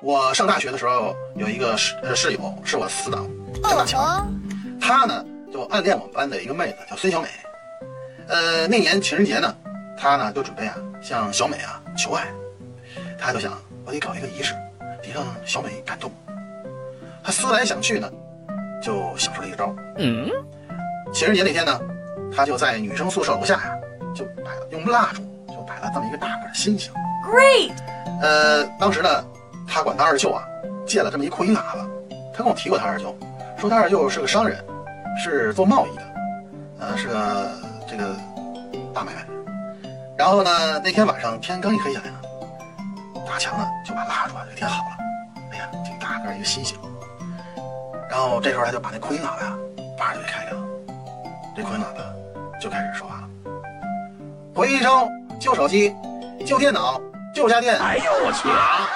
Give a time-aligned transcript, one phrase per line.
[0.00, 3.28] 我上大学的时候有一个室呃室友是我死党
[3.62, 4.26] 叫大强，哦，
[4.80, 7.28] 他呢就暗恋我们班的一个妹子叫孙小美。
[8.28, 9.54] 呃，那年情人节呢，
[9.96, 12.26] 他呢就准备啊向小美啊求爱，
[13.18, 14.54] 他就想我得搞一个仪式，
[15.02, 16.10] 得让小美感动。
[17.22, 18.10] 他思来想去呢，
[18.82, 19.76] 就想出了一个招儿。
[19.98, 20.28] 嗯，
[21.12, 21.80] 情人节那天呢，
[22.34, 23.76] 他就在女生宿舍楼下呀、
[24.14, 25.22] 就摆了用蜡烛
[25.82, 26.92] 了这么一个大个的星星。
[27.24, 27.72] Great，
[28.20, 29.08] 呃，当时呢，
[29.66, 30.42] 他管他二舅啊
[30.86, 31.86] 借了这么一扩音喇叭，
[32.32, 33.14] 他跟我提过他二舅，
[33.58, 34.64] 说他二舅是个商人，
[35.22, 36.02] 是做贸易的，
[36.80, 37.50] 呃，是个
[37.88, 38.14] 这个
[38.94, 39.26] 大买卖。
[40.16, 42.20] 然后呢，那天晚上天刚一黑下来呢，
[43.26, 44.96] 大强呢就把蜡烛啊就点好了，
[45.52, 46.78] 哎呀，挺大个一个星星。
[48.10, 49.56] 然后这时候他就把那扩音喇叭呀，
[49.98, 50.62] 叭就给开开了，
[51.56, 52.04] 这扩音喇叭
[52.60, 53.28] 就开始说话了：
[54.54, 55.08] 回声，
[55.42, 55.92] 旧手机，
[56.46, 57.00] 旧电脑，
[57.34, 57.76] 旧家电。
[57.76, 58.48] 哎呦我去！
[58.48, 58.88] 啊